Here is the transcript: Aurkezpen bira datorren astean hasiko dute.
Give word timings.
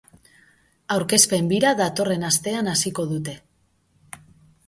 Aurkezpen 0.95 1.51
bira 1.51 1.73
datorren 1.81 2.25
astean 2.31 2.71
hasiko 2.73 3.07
dute. 3.13 3.35